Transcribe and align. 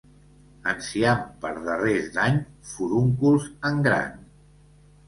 Enciam 0.71 1.21
per 1.43 1.51
darrers 1.67 2.09
d'any, 2.17 2.41
furóncols 2.73 3.49
en 3.73 3.81
gran. 3.91 4.23